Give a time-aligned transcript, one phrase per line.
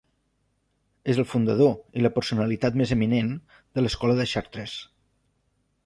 [1.13, 3.31] És el fundador i la personalitat més eminent
[3.77, 4.79] de l'Escola de Chartres.